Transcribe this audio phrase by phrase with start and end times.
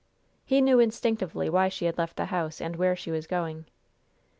[0.43, 3.65] He knew instinctively why she had left the house and where she was going.